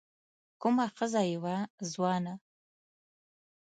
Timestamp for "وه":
1.43-1.55